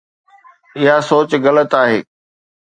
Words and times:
اها 0.79 0.95
سوچ 1.09 1.29
غلط 1.43 1.71
آهي. 1.81 1.99